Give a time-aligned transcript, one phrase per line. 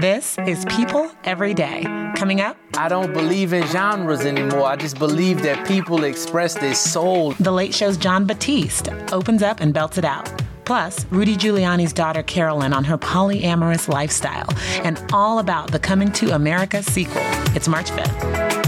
[0.00, 1.82] This is People Every Day.
[2.16, 4.64] Coming up, I don't believe in genres anymore.
[4.64, 7.32] I just believe that people express their soul.
[7.32, 10.32] The Late Show's Jon Batiste opens up and belts it out.
[10.64, 14.48] Plus, Rudy Giuliani's daughter Carolyn on her polyamorous lifestyle,
[14.84, 17.20] and all about the Coming to America sequel.
[17.54, 18.59] It's March 5th.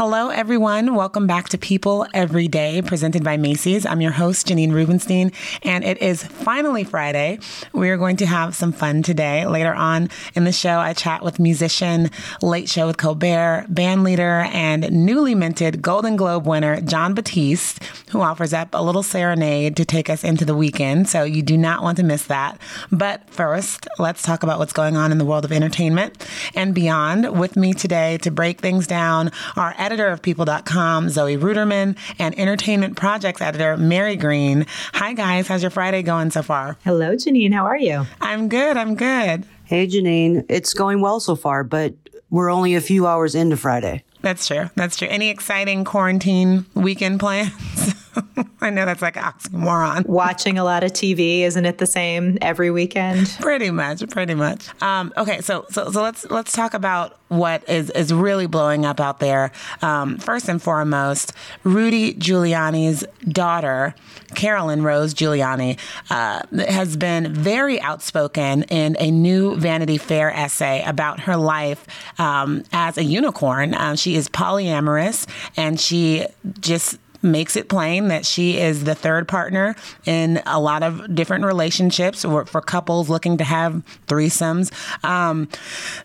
[0.00, 0.94] Hello, everyone.
[0.94, 3.84] Welcome back to People Every Day, presented by Macy's.
[3.84, 5.30] I'm your host, Janine Rubenstein,
[5.62, 7.38] and it is finally Friday.
[7.74, 9.44] We are going to have some fun today.
[9.44, 12.08] Later on in the show, I chat with musician,
[12.40, 18.22] Late Show with Colbert, band leader, and newly minted Golden Globe winner, Jon Batiste, who
[18.22, 21.10] offers up a little serenade to take us into the weekend.
[21.10, 22.58] So you do not want to miss that.
[22.90, 27.38] But first, let's talk about what's going on in the world of entertainment and beyond.
[27.38, 32.96] With me today to break things down are editor of People.com, Zoe Ruderman, and entertainment
[32.96, 34.64] projects editor, Mary Green.
[34.94, 35.48] Hi, guys.
[35.48, 36.78] How's your Friday going so far?
[36.84, 37.52] Hello, Janine.
[37.52, 38.06] How are you?
[38.20, 38.76] I'm good.
[38.76, 39.44] I'm good.
[39.64, 40.46] Hey, Janine.
[40.48, 41.94] It's going well so far, but
[42.30, 44.04] we're only a few hours into Friday.
[44.20, 44.70] That's true.
[44.76, 45.08] That's true.
[45.08, 47.50] Any exciting quarantine weekend plans?
[48.60, 50.06] I know that's like oxymoron.
[50.06, 53.36] Watching a lot of TV, isn't it the same every weekend?
[53.40, 54.68] Pretty much, pretty much.
[54.82, 59.00] Um, okay, so so so let's let's talk about what is is really blowing up
[59.00, 59.52] out there.
[59.82, 61.32] Um, first and foremost,
[61.64, 63.94] Rudy Giuliani's daughter,
[64.34, 65.78] Carolyn Rose Giuliani,
[66.10, 71.86] uh, has been very outspoken in a new Vanity Fair essay about her life
[72.18, 73.74] um, as a unicorn.
[73.74, 75.26] Um, she is polyamorous,
[75.56, 76.26] and she
[76.60, 79.74] just makes it plain that she is the third partner
[80.06, 84.72] in a lot of different relationships or for couples looking to have threesomes.
[85.04, 85.48] Um,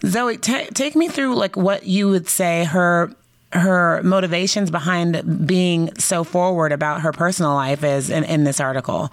[0.06, 3.16] Zoe, t- take me through like what you would say her
[3.54, 9.12] her motivations behind being so forward about her personal life is in, in this article.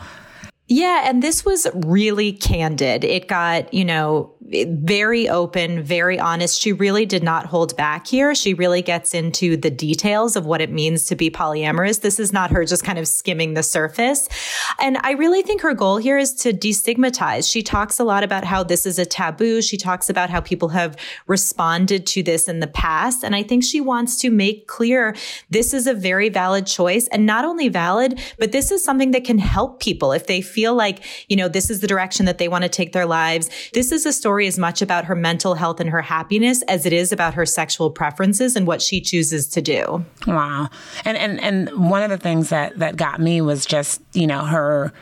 [0.68, 3.04] Yeah, and this was really candid.
[3.04, 6.60] It got, you know, very open, very honest.
[6.60, 8.34] She really did not hold back here.
[8.34, 12.00] She really gets into the details of what it means to be polyamorous.
[12.00, 14.28] This is not her just kind of skimming the surface.
[14.80, 17.50] And I really think her goal here is to destigmatize.
[17.50, 19.62] She talks a lot about how this is a taboo.
[19.62, 23.24] She talks about how people have responded to this in the past.
[23.24, 25.14] And I think she wants to make clear
[25.50, 29.24] this is a very valid choice and not only valid, but this is something that
[29.24, 32.48] can help people if they feel like, you know, this is the direction that they
[32.48, 33.48] want to take their lives.
[33.72, 36.92] This is a story as much about her mental health and her happiness as it
[36.92, 40.04] is about her sexual preferences and what she chooses to do.
[40.26, 40.68] Wow.
[41.04, 44.44] And and and one of the things that that got me was just, you know,
[44.44, 44.92] her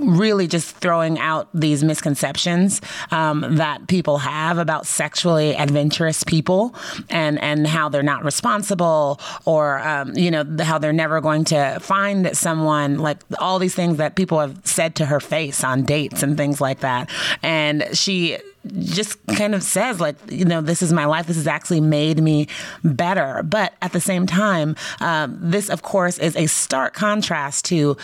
[0.00, 6.74] really just throwing out these misconceptions um, that people have about sexually adventurous people
[7.10, 11.78] and and how they're not responsible or um, you know how they're never going to
[11.80, 16.22] find someone like all these things that people have said to her face on dates
[16.22, 17.10] and things like that.
[17.42, 18.38] And she
[18.78, 22.20] just kind of says like you know this is my life this has actually made
[22.22, 22.46] me
[22.84, 27.96] better but at the same time um, this of course is a stark contrast to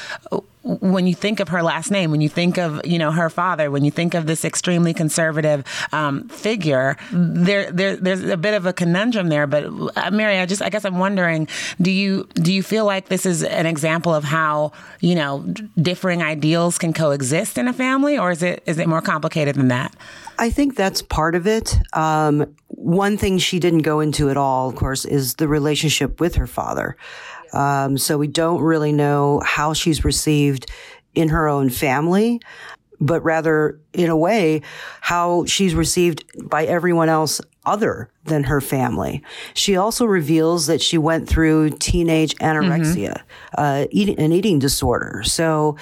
[0.65, 3.71] when you think of her last name, when you think of you know her father,
[3.71, 8.65] when you think of this extremely conservative um, figure, there, there there's a bit of
[8.65, 9.47] a conundrum there.
[9.47, 9.65] But
[9.97, 11.49] uh, Mary, I just I guess I'm wondering,
[11.81, 15.41] do you do you feel like this is an example of how you know
[15.77, 19.69] differing ideals can coexist in a family, or is it is it more complicated than
[19.69, 19.95] that?
[20.39, 21.77] I think that's part of it.
[21.93, 26.35] Um, one thing she didn't go into at all, of course, is the relationship with
[26.37, 26.97] her father.
[27.53, 30.71] Um, so we don't really know how she's received
[31.15, 32.41] in her own family,
[33.01, 34.63] but rather, in a way,
[35.01, 39.23] how she's received by everyone else other than her family.
[39.55, 43.55] She also reveals that she went through teenage anorexia, mm-hmm.
[43.57, 45.23] uh, eating, an eating disorder.
[45.25, 45.77] So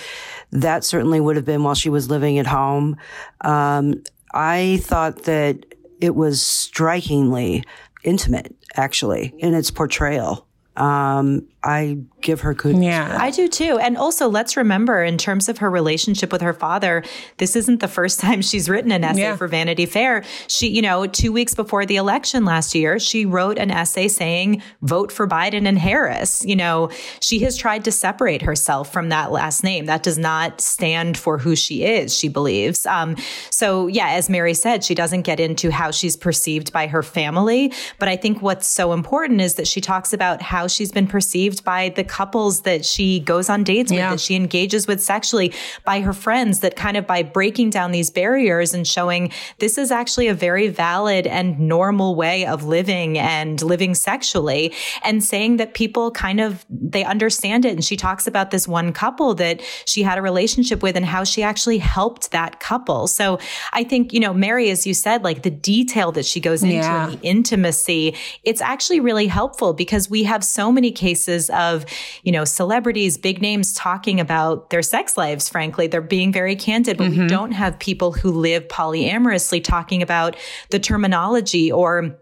[0.51, 2.97] that certainly would have been while she was living at home.
[3.41, 5.65] Um, I thought that
[6.01, 7.65] it was strikingly
[8.05, 10.47] intimate, actually, in its portrayal.
[10.77, 12.83] Um, I give her kudos.
[12.83, 13.79] Yeah, I do too.
[13.79, 17.03] And also, let's remember, in terms of her relationship with her father,
[17.39, 19.37] this isn't the first time she's written an essay yeah.
[19.37, 20.25] for Vanity Fair.
[20.47, 24.63] She, you know, two weeks before the election last year, she wrote an essay saying,
[24.83, 26.45] vote for Biden and Harris.
[26.45, 26.91] You know,
[27.21, 29.87] she has tried to separate herself from that last name.
[29.87, 32.87] That does not stand for who she is, she believes.
[32.87, 33.17] Um,
[33.51, 37.73] so, yeah, as Mary said, she doesn't get into how she's perceived by her family.
[37.99, 41.65] But I think what's so important is that she talks about how she's been perceived
[41.65, 44.11] by the couples that she goes on dates with, Yeah.
[44.11, 45.49] that she engages with sexually
[45.85, 49.91] by her friends, that kind of by breaking down these barriers and showing this is
[49.91, 54.73] actually a very valid and normal way of living and living sexually
[55.03, 57.73] and saying that people kind of, they understand it.
[57.73, 61.25] And she talks about this one couple that she had a relationship with and how
[61.25, 63.07] she actually helped that couple.
[63.07, 63.39] So
[63.73, 66.75] I think, you know, Mary, as you said, like the detail that she goes into
[66.77, 67.05] Yeah.
[67.09, 68.15] and the intimacy,
[68.45, 71.85] it's actually really helpful because we have so many cases of,
[72.23, 75.87] you know, celebrities, big names talking about their sex lives, frankly.
[75.87, 77.27] They're being very candid, but we mm-hmm.
[77.27, 80.37] don't have people who live polyamorously talking about
[80.71, 82.19] the terminology or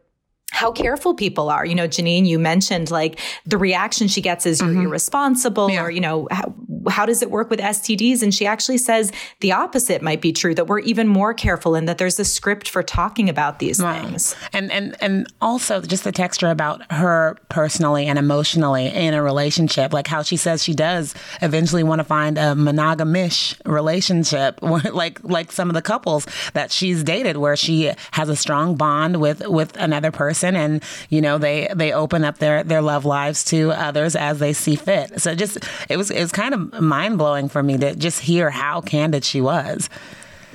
[0.50, 1.64] how careful people are.
[1.64, 4.86] You know, Janine, you mentioned like the reaction she gets is you're mm-hmm.
[4.86, 6.54] irresponsible or, you know, how,
[6.88, 8.22] how does it work with STDs?
[8.22, 11.88] And she actually says the opposite might be true, that we're even more careful and
[11.88, 14.34] that there's a script for talking about these things.
[14.52, 19.92] And and and also just the texture about her personally and emotionally in a relationship,
[19.92, 25.52] like how she says she does eventually want to find a monogamish relationship, like like
[25.52, 29.76] some of the couples that she's dated, where she has a strong bond with with
[29.76, 34.16] another person, and you know they they open up their their love lives to others
[34.16, 35.20] as they see fit.
[35.20, 35.58] So just
[35.88, 39.24] it was it was kind of mind blowing for me to just hear how candid
[39.24, 39.88] she was.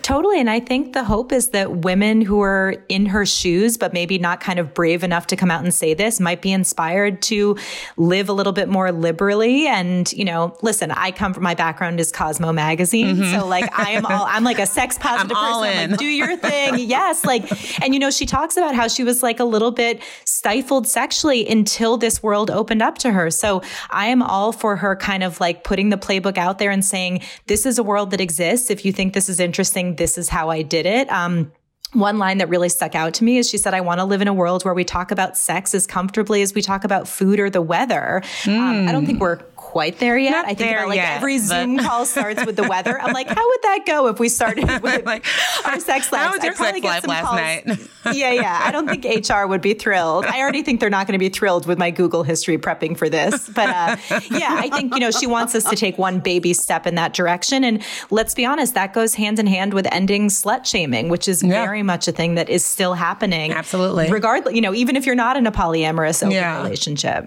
[0.05, 0.39] Totally.
[0.39, 4.19] And I think the hope is that women who are in her shoes, but maybe
[4.19, 7.57] not kind of brave enough to come out and say this, might be inspired to
[7.97, 9.65] live a little bit more liberally.
[9.65, 13.15] And, you know, listen, I come from my background is Cosmo magazine.
[13.31, 15.45] So like I am all, I'm like a sex positive Mm-hmm.
[15.45, 15.89] I'm all person.
[15.91, 16.77] Like, do your thing.
[16.87, 17.25] yes.
[17.25, 20.85] Like, and you know, she talks about how she was like a little bit stifled
[20.85, 23.31] sexually until this world opened up to her.
[23.31, 26.85] So I am all for her kind of like putting the playbook out there and
[26.85, 28.69] saying, this is a world that exists.
[28.69, 31.11] If you think this is interesting, this is how I did it.
[31.11, 31.51] Um,
[31.93, 34.21] one line that really stuck out to me is she said, I want to live
[34.21, 37.39] in a world where we talk about sex as comfortably as we talk about food
[37.39, 38.21] or the weather.
[38.45, 39.37] Um, I don't think we're
[39.75, 40.31] quite there yet.
[40.31, 42.97] Not I think about like yet, every Zoom call starts with the weather.
[42.97, 45.25] I'm like, how would that go if we started with Like,
[45.65, 46.37] our sex how lives?
[46.37, 47.75] was your I'd probably sex get life some last calls.
[48.05, 48.15] night?
[48.15, 48.61] yeah, yeah.
[48.63, 50.23] I don't think HR would be thrilled.
[50.27, 53.09] I already think they're not going to be thrilled with my Google history prepping for
[53.09, 53.49] this.
[53.49, 53.97] But uh,
[54.31, 57.11] yeah, I think, you know, she wants us to take one baby step in that
[57.13, 57.65] direction.
[57.65, 61.43] And let's be honest, that goes hand in hand with ending slut shaming, which is
[61.43, 61.49] Yeah.
[61.65, 63.51] very much a thing that is still happening.
[63.51, 64.09] Absolutely.
[64.09, 66.63] Regardless, you know, even if you're not in a polyamorous open Yeah.
[66.63, 67.25] relationship.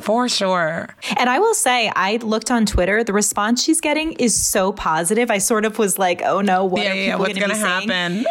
[0.00, 0.88] For sure.
[1.16, 3.04] And I will say, I looked on Twitter.
[3.04, 5.30] The response she's getting is so positive.
[5.30, 7.16] I sort of was like, "Oh no, what Yeah, are yeah.
[7.16, 8.26] What's going to gonna be happen?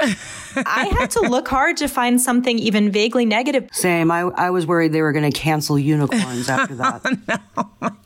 [0.66, 3.70] I had to look hard to find something even vaguely negative.
[3.72, 4.12] Same.
[4.12, 7.42] I, I was worried they were going to cancel unicorns after that.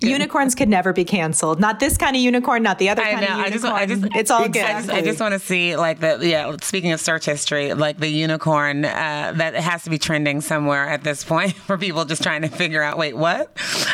[0.02, 1.60] Unicorns could never be canceled.
[1.60, 3.34] Not this kind of unicorn, not the other I kind know.
[3.34, 3.82] of I just, unicorn.
[3.82, 4.96] I just, it's all I just, good.
[4.96, 6.56] I just want to see like the yeah.
[6.62, 11.04] Speaking of search history, like the unicorn uh, that has to be trending somewhere at
[11.04, 12.98] this point for people just trying to figure out.
[12.98, 13.53] Wait, what?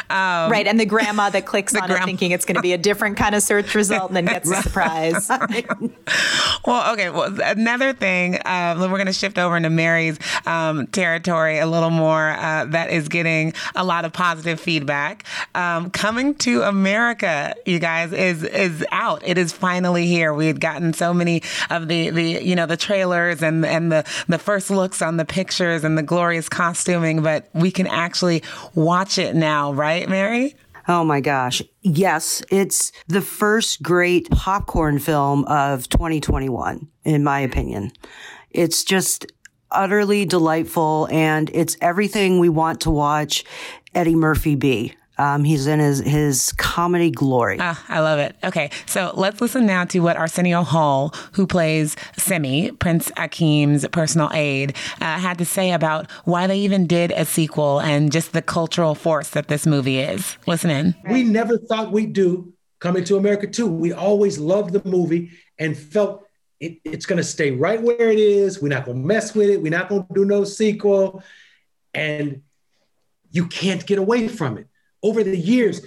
[0.10, 2.04] Um, Right, and the grandma that clicks on grandma.
[2.04, 4.50] it thinking it's going to be a different kind of search result and then gets
[4.50, 5.30] a surprise.
[6.66, 7.10] Well, okay.
[7.10, 11.90] Well, another thing, uh, we're going to shift over into Mary's um, territory a little
[11.90, 12.30] more.
[12.30, 15.24] Uh, that is getting a lot of positive feedback.
[15.56, 19.22] Um, Coming to America, you guys, is is out.
[19.26, 20.34] It is finally here.
[20.34, 24.04] We had gotten so many of the the you know the trailers and and the
[24.28, 28.44] the first looks on the pictures and the glorious costuming, but we can actually
[28.76, 30.56] watch it now, right, Mary?
[30.88, 31.62] Oh my gosh.
[31.82, 37.92] Yes, it's the first great popcorn film of 2021, in my opinion.
[38.52, 39.26] It's just
[39.72, 43.44] utterly delightful and it's everything we want to watch
[43.94, 44.96] Eddie Murphy be.
[45.20, 47.58] Um, he's in his, his comedy glory.
[47.60, 48.36] Ah, I love it.
[48.44, 54.32] Okay, so let's listen now to what Arsenio Hall, who plays Simi, Prince Akeem's personal
[54.34, 58.42] aide, uh, had to say about why they even did a sequel and just the
[58.42, 60.38] cultural force that this movie is.
[60.48, 60.96] Listen in.
[61.08, 63.68] We never thought we'd do Coming to America 2.
[63.68, 66.26] We always loved the movie and felt
[66.62, 68.62] it, it's going to stay right where it is.
[68.62, 69.62] We're not going to mess with it.
[69.62, 71.22] We're not going to do no sequel.
[71.94, 72.42] And
[73.32, 74.68] you can't get away from it.
[75.04, 75.86] Over the years,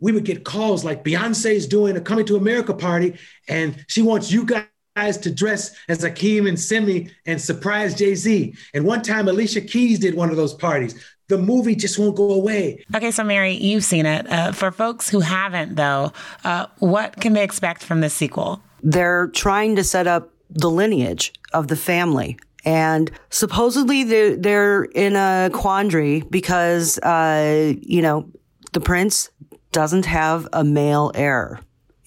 [0.00, 3.18] we would get calls like Beyonce's doing a Coming to America party,
[3.48, 8.54] and she wants you guys to dress as Akeem and Simi and surprise Jay Z.
[8.72, 10.94] And one time, Alicia Keys did one of those parties.
[11.28, 12.84] The movie just won't go away.
[12.94, 14.30] Okay, so Mary, you've seen it.
[14.30, 16.12] Uh, for folks who haven't, though,
[16.44, 18.62] uh, what can they expect from this sequel?
[18.84, 22.38] they're trying to set up the lineage of the family.
[22.64, 28.28] And supposedly they're, they're in a quandary because, uh, you know,
[28.74, 29.30] the prince
[29.72, 31.60] doesn't have a male heir.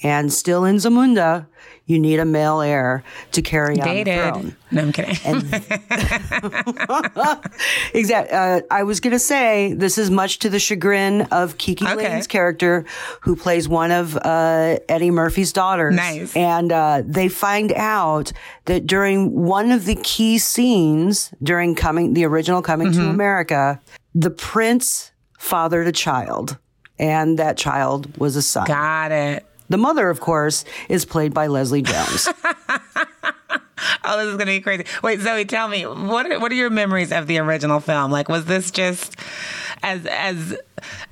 [0.04, 1.48] And still in Zamunda,
[1.88, 4.20] you need a male heir to carry Dated.
[4.20, 4.56] on the throne.
[4.70, 5.18] No, I'm kidding.
[7.94, 8.38] Exactly.
[8.38, 11.96] Uh, I was going to say this is much to the chagrin of Kiki Okay.
[11.96, 12.86] Layton's character,
[13.22, 15.96] who plays one of uh, Eddie Murphy's daughters.
[15.96, 16.36] Nice.
[16.36, 18.32] And uh, they find out
[18.66, 23.02] that during one of the key scenes during coming the original Coming Mm-hmm.
[23.04, 23.82] to America,
[24.14, 25.12] the prince
[25.48, 26.58] fathered a child,
[27.00, 28.68] and that child was a son.
[28.68, 29.46] Got it.
[29.70, 32.30] The mother, of course, is played by Leslie Jones.
[34.04, 34.86] Oh, this is gonna be crazy.
[35.04, 38.10] Wait, Zoe, tell me what are, what are your memories of the original film?
[38.10, 39.16] Like, was this just
[39.84, 40.56] as as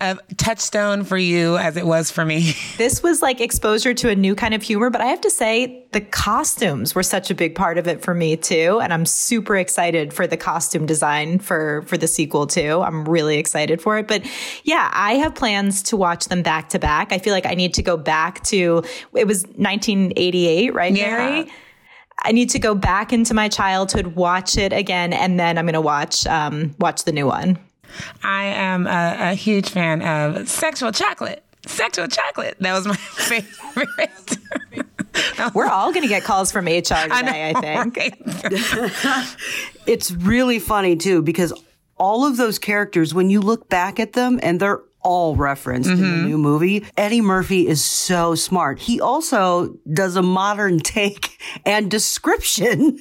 [0.01, 2.53] a touchstone for you as it was for me?
[2.77, 5.86] This was like exposure to a new kind of humor, but I have to say
[5.93, 9.55] the costumes were such a big part of it for me too, and I'm super
[9.55, 12.81] excited for the costume design for for the sequel too.
[12.81, 14.07] I'm really excited for it.
[14.07, 14.25] But
[14.63, 17.12] yeah, I have plans to watch them back to back.
[17.12, 21.17] I feel like I need to go back to it was 1988, right, Yeah.
[21.17, 21.51] Mary?
[22.24, 25.74] I need to go back into my childhood, watch it again, and then I'm going
[25.74, 27.60] to watch um, watch the new one.
[28.24, 31.44] I am a, a huge fan of Sexual Chocolate.
[31.65, 32.58] Sexual Chocolate.
[32.60, 34.38] That was my favorite.
[35.54, 37.98] We're all going to get calls from HR today, I, think.
[37.98, 39.36] right?
[39.88, 41.54] it's really funny too because
[41.98, 46.01] all of those characters, when you look back at them, and they're all referenced in
[46.01, 46.25] the mm-hmm.
[46.25, 48.80] new movie, Eddie Murphy is so smart.
[48.80, 52.98] He also does a modern take and description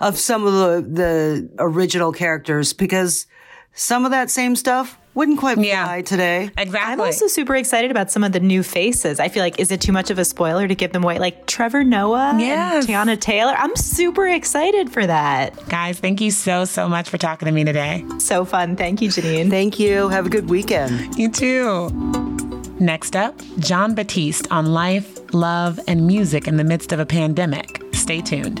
[0.00, 3.26] of some of the the original characters because
[3.74, 6.00] some of that same stuff wouldn't quite fly Yeah.
[6.02, 6.50] today.
[6.56, 6.92] Exactly.
[6.92, 9.20] I'm also super excited about some of the new faces.
[9.20, 11.18] I feel like is it too much of a spoiler to give them away?
[11.20, 12.86] Like Trevor Noah Yes.
[12.88, 13.54] and Teyana Taylor.
[13.56, 15.68] I'm super excited for that.
[15.68, 18.04] Guys, thank you so so much for talking to me today.
[18.18, 18.74] So fun.
[18.76, 19.50] Thank you, Janine.
[19.50, 20.08] Thank you.
[20.08, 21.16] Have a good weekend.
[21.16, 21.90] You too.
[22.80, 27.80] Next up, Jon Batiste on life, love, and music in the midst of a pandemic.
[27.92, 28.60] Stay tuned.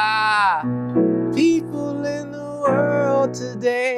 [0.00, 0.62] Ah,
[1.34, 3.96] people in the world today.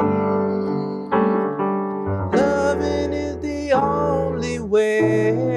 [2.33, 5.50] Loving is the only way.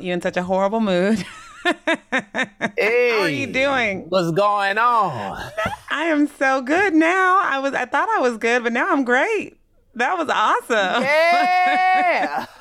[0.00, 1.24] Glad I got you in such a horrible mood.
[2.76, 4.06] Hey, How are you doing?
[4.08, 5.52] What's going on?
[5.90, 7.40] I am so good now.
[7.42, 9.58] I was I thought I was good, but now I'm great.
[9.94, 11.02] That was awesome.
[11.02, 12.46] Yeah.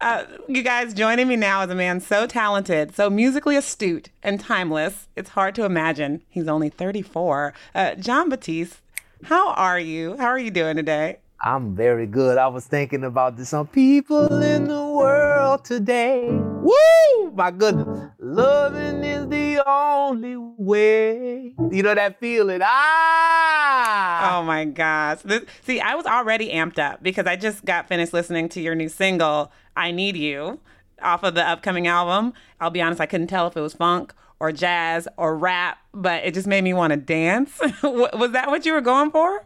[0.00, 4.40] Uh, you guys joining me now is a man so talented, so musically astute and
[4.40, 5.06] timeless.
[5.14, 6.22] It's hard to imagine.
[6.28, 7.54] He's only 34.
[7.72, 8.80] Uh, Jon Batiste,
[9.22, 10.16] how are you?
[10.16, 11.18] How are you doing today?
[11.44, 12.38] I'm very good.
[12.38, 13.48] I was thinking about this.
[13.48, 16.28] Some people in the world today.
[16.30, 17.32] Woo!
[17.34, 18.10] My goodness.
[18.20, 21.52] Loving is the only way.
[21.72, 22.60] You know that feeling?
[22.62, 24.38] Ah!
[24.38, 25.22] Oh my gosh.
[25.22, 28.76] This, see, I was already amped up because I just got finished listening to your
[28.76, 30.60] new single, I Need You,
[31.02, 32.34] off of the upcoming album.
[32.60, 36.24] I'll be honest, I couldn't tell if it was funk or jazz or rap, but
[36.24, 37.58] it just made me want to dance.
[37.82, 39.44] was that what you were going for?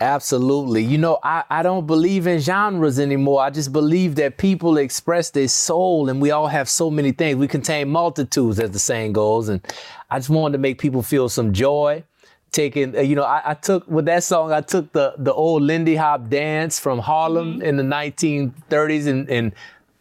[0.00, 0.82] Absolutely.
[0.82, 3.42] You know, I, I don't believe in genres anymore.
[3.42, 7.36] I just believe that people express their soul and we all have so many things.
[7.36, 9.48] We contain multitudes, as the saying goes.
[9.48, 9.64] And
[10.10, 12.04] I just wanted to make people feel some joy.
[12.50, 15.62] Taking, uh, you know, I, I took with that song, I took the the old
[15.62, 19.52] Lindy Hop dance from Harlem in the 1930s and, and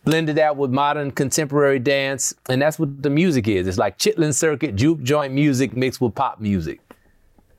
[0.03, 2.35] blended that with modern contemporary dance.
[2.49, 3.67] And that's what the music is.
[3.67, 6.79] It's like Chitlin Circuit, juke joint music mixed with pop music.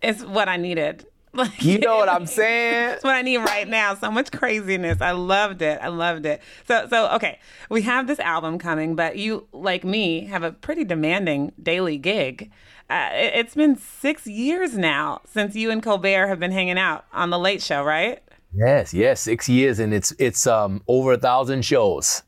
[0.00, 1.07] It's what I needed.
[1.37, 2.91] Like, You know what I'm saying?
[2.91, 3.97] That's what I need right now.
[3.97, 5.00] So much craziness.
[5.00, 5.81] I loved it.
[5.83, 6.41] I loved it.
[6.69, 10.85] So so okay, we have this album coming, but you like me have a pretty
[10.85, 12.53] demanding daily gig.
[12.88, 17.05] Uh, it, it's been six years now since you and Colbert have been hanging out
[17.12, 18.23] on the Late Show, right?
[18.55, 22.23] Yes, yes, six years, and it's it's um over a thousand shows.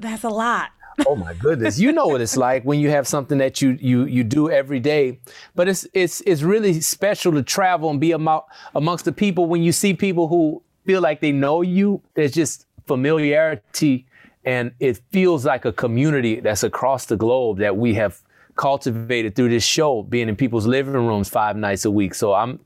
[0.00, 0.70] That's a lot.
[1.06, 1.78] Oh my goodness.
[1.78, 4.80] You know what it's like when you have something that you you you do every
[4.80, 5.20] day
[5.54, 8.42] but it's it's it's really special to travel and be among,
[8.74, 12.02] amongst the people when you see people who feel like they know you.
[12.14, 14.06] There's just familiarity
[14.44, 18.22] and it feels like a community that's across the globe that we have
[18.56, 22.14] cultivated through this show being in people's living rooms five nights a week.
[22.14, 22.58] So i'm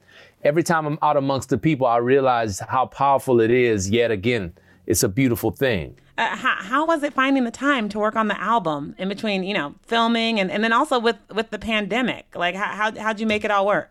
[0.45, 4.55] every time i'm out amongst the people i realize how powerful it is yet again.
[4.87, 8.29] It's a beautiful thing Uh, how, how was it finding the time to work on
[8.29, 12.27] the album in between, you know, filming and, and then also with, with the pandemic?
[12.35, 13.91] Like, how, how, how'd you make it all work?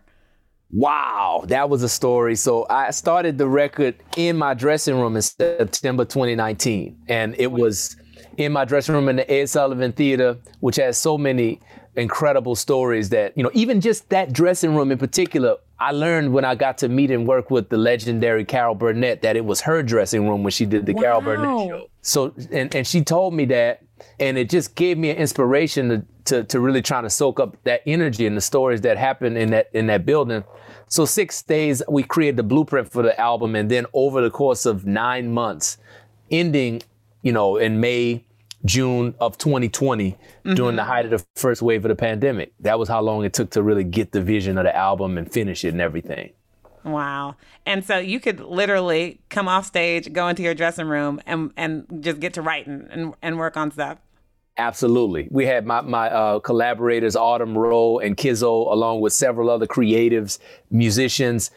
[0.70, 2.34] Wow, that was a story.
[2.34, 6.96] So I started the record in my dressing room in September 2019.
[7.08, 7.96] And it was
[8.38, 11.60] in my dressing room in the Ed Sullivan Theater, which has so many
[11.96, 16.44] incredible stories that, you know, even just that dressing room in particular, I learned when
[16.44, 19.82] I got to meet and work with the legendary Carol Burnett that it was her
[19.82, 21.90] dressing room when she did the Carol Burnett show.
[22.02, 23.82] So, and, and she told me that,
[24.20, 27.56] and it just gave me an inspiration to, to, to really trying to soak up
[27.64, 30.44] that energy and the stories that happened in that, in that building.
[30.86, 33.56] So six days, we created the blueprint for the album.
[33.56, 35.78] And then over the course of nine months,
[36.30, 36.82] ending,
[37.22, 38.24] you know, in May,
[38.64, 40.16] June of 2020,
[40.54, 42.52] during the height of the first wave of the pandemic.
[42.60, 45.30] That was how long it took to really get the vision of the album and
[45.30, 46.32] finish it and everything.
[46.84, 47.36] Wow.
[47.64, 51.86] And so you could literally come off stage, go into your dressing room and, and
[52.00, 53.98] just get to writing and, and work on stuff.
[54.58, 55.28] Absolutely.
[55.30, 60.38] We had my, my uh, collaborators, Autumn Rowe and Kizzo, along with several other creatives,
[60.70, 61.50] musicians,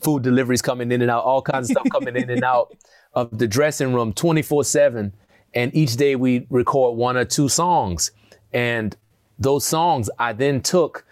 [0.00, 2.76] food deliveries coming in and out, all kinds of stuff coming in and out
[3.14, 5.12] of the dressing room 24 7.
[5.54, 8.10] And each day we record one or two songs.
[8.52, 8.96] And
[9.38, 11.04] those songs I then took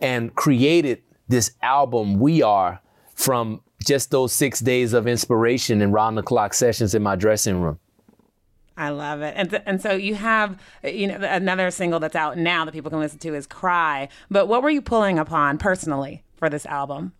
[0.00, 2.80] and created this album, We Are,
[3.14, 7.60] from just those six days of inspiration and round the clock sessions in my dressing
[7.60, 7.78] room.
[8.76, 9.32] I love it.
[9.36, 12.90] And, th- and so you have, you know, another single that's out now that people
[12.90, 14.08] can listen to is Cry.
[14.30, 17.12] But what were you pulling upon personally for this album?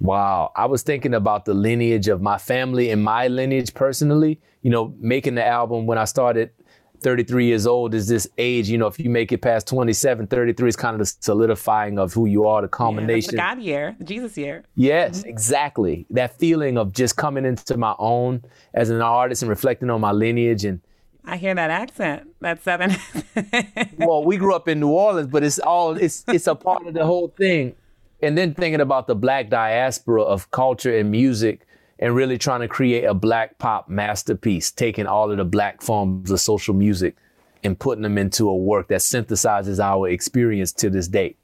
[0.00, 0.52] Wow.
[0.56, 4.40] I was thinking about the lineage of my family and my lineage personally.
[4.62, 6.50] You know, making the album when I started
[7.04, 10.68] 33 years old is this age, you know, if you make it past 27, 33
[10.68, 13.32] is kind of the solidifying of who you are, the Yeah, culmination.
[13.32, 14.64] the God year, the Jesus year.
[14.74, 15.28] Yes, mm-hmm.
[15.28, 16.06] exactly.
[16.10, 20.12] That feeling of just coming into my own as an artist and reflecting on my
[20.12, 20.80] lineage and
[21.26, 22.94] I hear that accent, that Southern.
[23.96, 26.92] well, we grew up in New Orleans, but it's all it's it's a part of
[26.92, 27.74] the whole thing.
[28.24, 31.66] And then thinking about the black diaspora of culture and music
[31.98, 36.30] and really trying to create a black pop masterpiece, taking all of the black forms
[36.30, 37.16] of social music
[37.62, 41.38] and putting them into a work that synthesizes our experience to this date.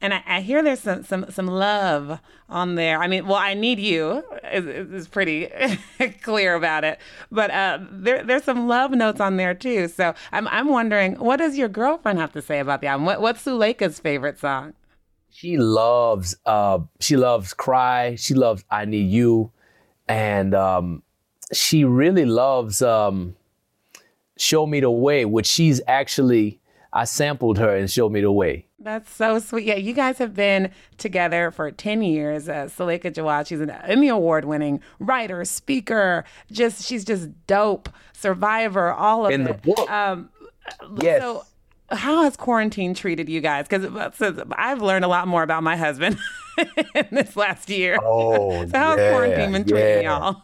[0.00, 2.20] And I, I hear there's some, some some love
[2.50, 3.02] on there.
[3.02, 4.22] I mean, well, I need you
[4.52, 5.48] is, is pretty
[6.22, 7.00] clear about it,
[7.32, 9.88] but uh, there there's some love notes on there too.
[9.88, 13.06] So I'm I'm wondering, what does your girlfriend have to say about the album?
[13.06, 14.74] What, what's Suleika's favorite song?
[15.36, 19.52] She loves uh she loves Cry, she loves I Need You,
[20.08, 21.02] and um
[21.52, 23.36] she really loves um
[24.38, 26.58] Show Me the Way, which she's actually
[26.90, 28.64] I sampled her and Show Me the Way.
[28.78, 29.64] That's so sweet.
[29.66, 32.48] Yeah, you guys have been together for 10 years.
[32.48, 36.24] Uh, Suleika Jaouad, she's an Emmy Award winning writer, speaker.
[36.52, 37.88] Just She's just dope.
[38.14, 39.48] Survivor, all of In it.
[39.48, 39.90] the book.
[39.90, 40.30] Um,
[41.00, 41.20] Yes.
[41.22, 41.44] So,
[41.90, 43.66] how has quarantine treated you guys?
[43.68, 43.84] Because
[44.20, 46.18] uh, I've learned a lot more about my husband
[46.94, 47.98] in this last year.
[48.02, 50.18] Oh, so, how has yeah, quarantine been treating yeah.
[50.18, 50.42] y'all?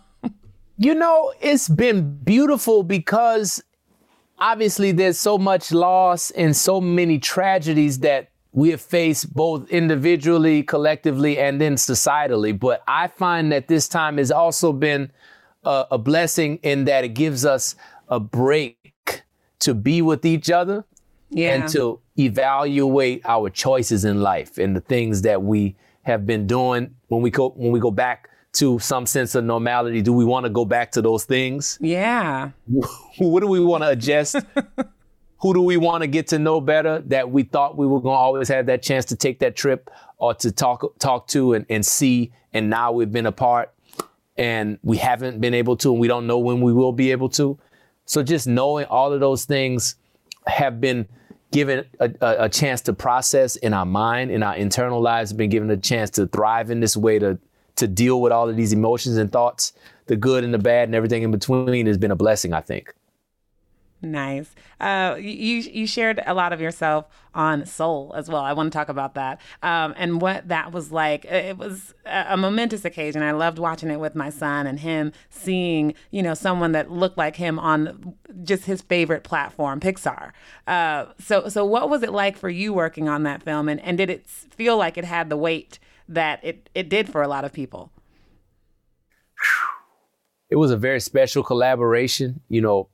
[0.78, 3.62] You know, it's been beautiful because
[4.38, 10.62] obviously there's so much loss and so many tragedies that we have faced both individually,
[10.62, 12.58] collectively, and then societally.
[12.58, 15.10] But I find that this time has also been
[15.64, 17.74] a, a blessing in that it gives us
[18.08, 19.22] a break
[19.60, 20.84] to be with each other
[21.32, 21.54] Yeah.
[21.54, 26.94] and to evaluate our choices in life and the things that we have been doing
[27.08, 30.44] when we go when we go back to some sense of normality do we want
[30.44, 32.50] to go back to those things yeah.
[33.18, 34.36] what do we want to adjust
[35.38, 38.14] who do we want to get to know better that we thought we were going
[38.14, 41.64] to always have that chance to take that trip or to talk talk to and,
[41.70, 43.72] and see and now we've been apart
[44.36, 47.28] and we haven't been able to and we don't know when we will be able
[47.28, 47.58] to
[48.04, 49.96] so just knowing all of those things
[50.46, 51.06] have been
[51.52, 55.50] given a, a, a, chance to process in our mind, in our internal lives, been
[55.50, 57.38] given a chance to thrive in this way to
[57.76, 59.72] to deal with all of these emotions and thoughts,
[60.06, 62.94] the good and the bad and everything in between has been a blessing, I think.
[64.04, 64.52] Nice.
[64.80, 68.42] Uh, you you shared a lot of yourself on Soul as well.
[68.42, 71.24] I want to talk about that um, and what that was like.
[71.24, 73.22] It was a momentous occasion.
[73.22, 77.16] I loved watching it with my son and him seeing you know someone that looked
[77.16, 80.32] like him on just his favorite platform, Pixar.
[80.66, 83.98] Uh, so so what was it like for you working on that film, and, and
[83.98, 87.44] did it feel like it had the weight that it it did for a lot
[87.44, 87.92] of people?
[90.50, 92.40] It was a very special collaboration.
[92.48, 92.88] You know,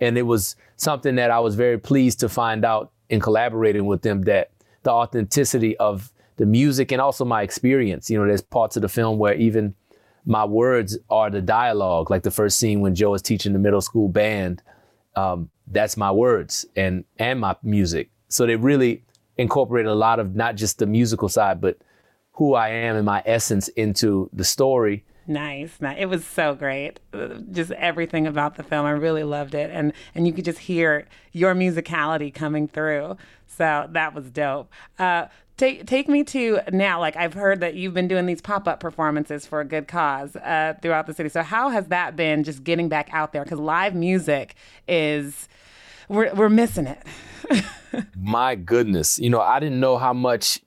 [0.00, 4.02] and it was something that I was very pleased to find out in collaborating with
[4.02, 4.50] them that
[4.82, 8.10] the authenticity of the music and also my experience.
[8.10, 9.74] You know, there's parts of the film where even
[10.26, 13.80] my words are the dialogue, like the first scene when Joe is teaching the middle
[13.80, 14.62] school band.
[15.16, 18.10] Um, that's my words and and my music.
[18.28, 19.04] So they really
[19.36, 21.78] incorporate a lot of not just the musical side, but
[22.32, 25.78] who I am and my essence into the story Nice.
[25.96, 27.00] It was so great.
[27.50, 28.84] Just everything about the film.
[28.84, 29.70] I really loved it.
[29.70, 33.16] And and you could just hear your musicality coming through.
[33.46, 34.70] So that was dope.
[34.98, 37.00] Uh, take take me to now.
[37.00, 40.36] Like I've heard that you've been doing these pop up performances for a good cause
[40.36, 41.28] uh, throughout the city.
[41.28, 42.44] So how has that been?
[42.44, 44.54] Just getting back out there because live music
[44.86, 45.48] is
[46.08, 47.02] we're we're missing it.
[48.16, 50.60] My goodness, you know I didn't know how much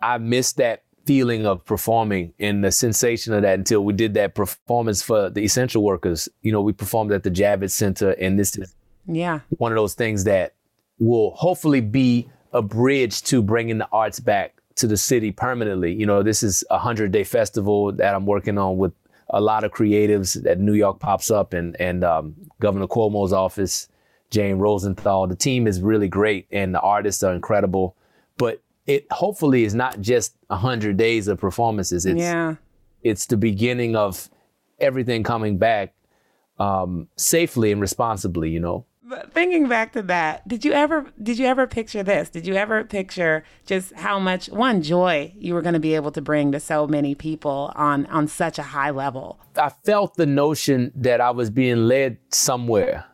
[0.00, 4.34] I missed that feeling of performing and the sensation of that until we did that
[4.34, 6.28] performance for the essential workers.
[6.42, 8.74] You know, we performed at the Javits Center, and this is
[9.06, 10.52] yeah one of those things that
[10.98, 15.94] will hopefully be a bridge to bringing the arts back to the city permanently.
[15.94, 18.92] You know, this is a hundred day festival that I'm working on with
[19.30, 23.88] a lot of creatives that New York pops up and and um, Governor Cuomo's office,
[24.28, 25.26] Jane Rosenthal.
[25.26, 27.96] The team is really great and the artists are incredible.
[28.36, 32.06] But it hopefully is not just a hundred days of performances.
[32.06, 32.56] It's yeah.
[33.02, 34.28] it's the beginning of
[34.80, 35.94] everything coming back
[36.58, 38.50] um, safely and responsibly.
[38.50, 38.86] You know.
[39.02, 42.30] But thinking back to that, did you ever did you ever picture this?
[42.30, 46.10] Did you ever picture just how much one joy you were going to be able
[46.12, 49.38] to bring to so many people on on such a high level?
[49.54, 53.04] I felt the notion that I was being led somewhere.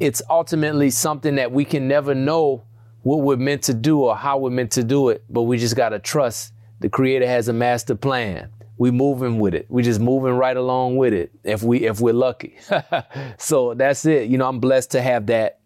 [0.00, 2.64] It's ultimately something that we can never know
[3.02, 5.76] what we're meant to do or how we're meant to do it, but we just
[5.76, 8.50] gotta trust the creator has a master plan.
[8.78, 9.66] We moving with it.
[9.68, 12.56] We just moving right along with it if we if we're lucky.
[13.38, 14.30] so that's it.
[14.30, 15.60] You know, I'm blessed to have that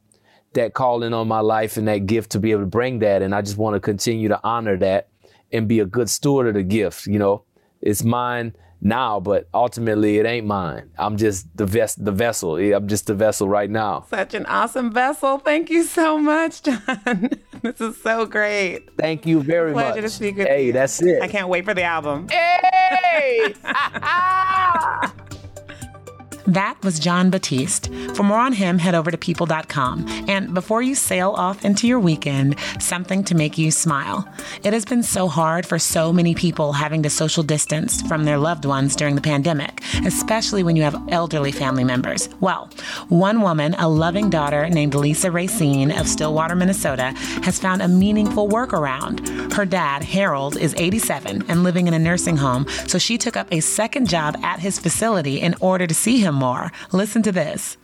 [0.55, 3.23] that calling on my life and that gift to be able to bring that.
[3.23, 5.09] And I just want to continue to honor that
[5.53, 7.07] and be a good steward of the gift.
[7.07, 7.45] You know,
[7.85, 10.91] it's mine now, but ultimately it ain't mine.
[10.99, 12.57] I'm just the ves- the vessel.
[12.57, 14.07] I'm just the vessel right now.
[14.09, 15.39] Such an awesome vessel.
[15.39, 16.81] Thank you so much, Jon.
[17.63, 18.89] this is so great.
[18.99, 20.03] Thank you very Pleasure much.
[20.03, 20.73] to speak with hey, you.
[20.73, 21.23] that's it.
[21.23, 22.29] I can't wait for the album.
[22.29, 23.55] Hey!
[26.47, 27.91] That was Jon Batiste.
[28.15, 30.07] For more on him, head over to people.com.
[30.29, 34.29] And before you sail off into your weekend, something to make you smile.
[34.63, 38.37] It has been so hard for so many people having to social distance from their
[38.37, 42.29] loved ones during the pandemic, especially when you have elderly family members.
[42.41, 42.69] Well,
[43.09, 48.49] one woman, a loving daughter named Lisa Racine of Stillwater, Minnesota, has found a meaningful
[48.49, 49.53] workaround.
[49.55, 53.49] Her dad, Harold, is 87 and living in a nursing home, so she took up
[53.51, 56.71] a second job at his facility in order to see him more.
[56.93, 57.77] Listen to this.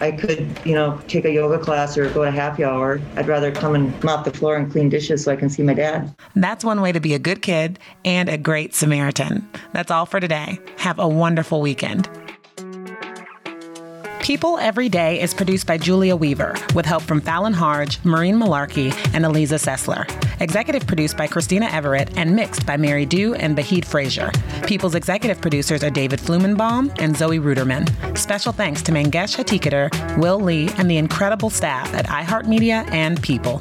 [0.00, 3.00] I could, you know, take a yoga class or go to happy hour.
[3.16, 5.74] I'd rather come and mop the floor and clean dishes so I can see my
[5.74, 6.14] dad.
[6.34, 9.46] That's one way to be a good kid and a great Samaritan.
[9.72, 10.58] That's all for today.
[10.78, 12.08] Have a wonderful weekend.
[14.30, 18.94] People Every Day is produced by Julia Weaver with help from Fallon Harge, Maureen Malarkey,
[19.12, 20.08] and Eliza Sessler.
[20.40, 24.30] Executive produced by Christina Everett and mixed by Mary Dew and Bahid Frazier.
[24.68, 28.16] People's executive producers are David Flumenbaum and Zoe Ruderman.
[28.16, 33.60] Special thanks to Mangesh Hattikudur, Will Lee, and the incredible staff at iHeartMedia and People.